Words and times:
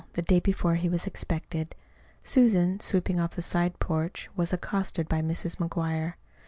The 0.13 0.23
day 0.23 0.39
before 0.39 0.77
he 0.77 0.89
was 0.89 1.05
expected, 1.05 1.75
Susan, 2.23 2.79
sweeping 2.79 3.19
off 3.19 3.35
the 3.35 3.43
side 3.43 3.77
porch, 3.77 4.31
was 4.35 4.51
accosted 4.51 5.07
by 5.07 5.21
Mrs. 5.21 5.57
McGuire. 5.57 6.15